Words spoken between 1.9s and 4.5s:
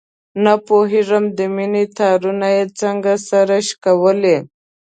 تارونه یې څنګه سره شکولي.